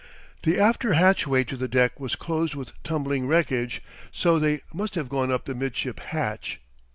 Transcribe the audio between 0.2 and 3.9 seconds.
The after hatchway to the deck was closed with tumbling wreckage,